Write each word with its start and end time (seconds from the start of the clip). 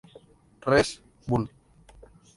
Res.; 0.67 0.95
Bull. 1.27 1.47